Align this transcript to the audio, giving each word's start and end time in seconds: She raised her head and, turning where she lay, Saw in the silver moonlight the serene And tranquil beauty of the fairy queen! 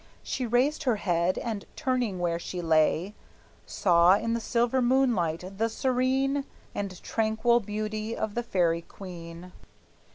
She 0.23 0.47
raised 0.47 0.81
her 0.81 0.95
head 0.95 1.37
and, 1.37 1.63
turning 1.75 2.17
where 2.17 2.39
she 2.39 2.59
lay, 2.59 3.13
Saw 3.67 4.15
in 4.15 4.33
the 4.33 4.39
silver 4.39 4.81
moonlight 4.81 5.59
the 5.59 5.69
serene 5.69 6.43
And 6.73 6.99
tranquil 7.03 7.59
beauty 7.59 8.17
of 8.17 8.33
the 8.33 8.41
fairy 8.41 8.81
queen! 8.81 9.51